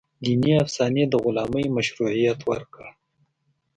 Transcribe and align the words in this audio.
دیني 0.23 0.53
افسانې 0.63 1.03
د 1.09 1.13
غلامۍ 1.23 1.65
مشروعیت 1.77 2.39
ورکړ. 2.49 2.81